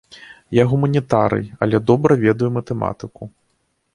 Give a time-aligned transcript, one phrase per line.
[0.59, 3.23] Я гуманітарый, але добра ведаю матэматыку.